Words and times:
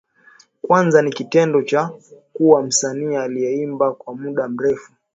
Kwanza 0.61 1.01
ni 1.01 1.11
kitendo 1.11 1.61
cha 1.61 1.91
kuwa 2.33 2.63
msanii 2.63 3.15
aliyeimba 3.15 3.91
kwa 3.93 4.15
muda 4.15 4.47
mrefu 4.47 4.91